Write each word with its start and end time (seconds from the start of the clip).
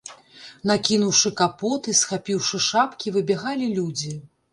Накінуўшы 0.69 1.31
капоты, 1.41 1.93
схапіўшы 1.99 2.61
шапкі, 2.69 3.13
выбягалі 3.19 3.67
людзі. 3.77 4.15